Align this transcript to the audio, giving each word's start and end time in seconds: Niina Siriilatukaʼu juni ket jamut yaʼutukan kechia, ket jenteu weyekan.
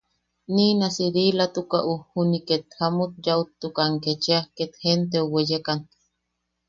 Niina 0.53 0.87
Siriilatukaʼu 0.95 1.93
juni 2.11 2.39
ket 2.47 2.63
jamut 2.77 3.13
yaʼutukan 3.25 3.91
kechia, 4.03 4.39
ket 4.57 4.71
jenteu 4.81 5.25
weyekan. 5.33 5.79